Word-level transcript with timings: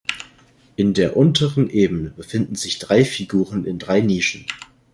In 0.77 0.95
der 0.95 1.15
unteren 1.15 1.69
Ebene 1.69 2.09
befinden 2.09 2.55
sich 2.55 2.79
drei 2.79 3.05
Figuren 3.05 3.65
in 3.65 3.77
drei 3.77 3.99
Nischen. 4.01 4.47